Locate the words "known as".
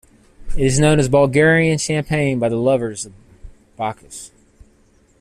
0.79-1.09